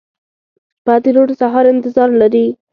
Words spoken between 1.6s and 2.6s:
انتظار لري.